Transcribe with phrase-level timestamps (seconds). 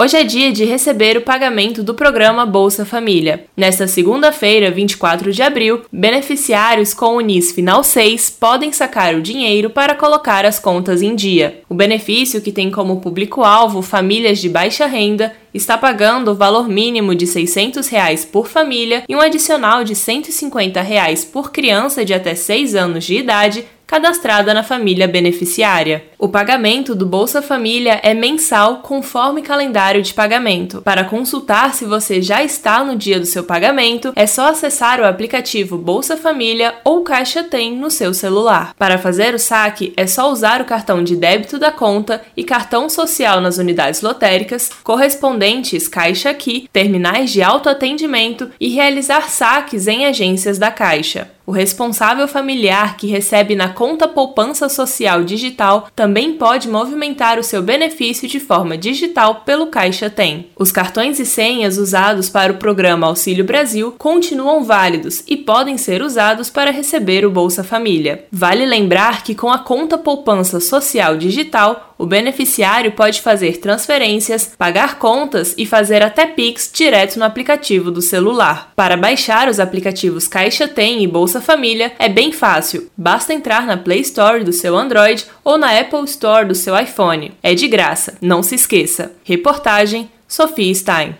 [0.00, 3.46] Hoje é dia de receber o pagamento do programa Bolsa Família.
[3.56, 9.70] Nesta segunda-feira, 24 de abril, beneficiários com o NIS Final 6 podem sacar o dinheiro
[9.70, 11.62] para colocar as contas em dia.
[11.68, 17.12] O benefício, que tem como público-alvo famílias de baixa renda, está pagando o valor mínimo
[17.12, 22.36] de 600 reais por família e um adicional de 150 reais por criança de até
[22.36, 26.04] 6 anos de idade cadastrada na família beneficiária.
[26.18, 30.82] O pagamento do Bolsa Família é mensal conforme calendário de pagamento.
[30.82, 35.06] Para consultar se você já está no dia do seu pagamento, é só acessar o
[35.06, 38.74] aplicativo Bolsa Família ou Caixa Tem no seu celular.
[38.76, 42.90] Para fazer o saque, é só usar o cartão de débito da conta e cartão
[42.90, 50.58] social nas unidades lotéricas, correspondentes Caixa Aqui, terminais de autoatendimento e realizar saques em agências
[50.58, 51.37] da Caixa.
[51.48, 57.62] O responsável familiar que recebe na conta poupança social digital também pode movimentar o seu
[57.62, 60.50] benefício de forma digital pelo Caixa Tem.
[60.54, 66.02] Os cartões e senhas usados para o programa Auxílio Brasil continuam válidos e podem ser
[66.02, 68.26] usados para receber o Bolsa Família.
[68.30, 74.98] Vale lembrar que com a conta poupança social digital, o beneficiário pode fazer transferências, pagar
[74.98, 78.72] contas e fazer até Pix direto no aplicativo do celular.
[78.76, 83.76] Para baixar os aplicativos Caixa Tem e Bolsa Família é bem fácil, basta entrar na
[83.76, 87.32] Play Store do seu Android ou na Apple Store do seu iPhone.
[87.42, 89.12] É de graça, não se esqueça.
[89.24, 91.18] Reportagem Sofia Stein.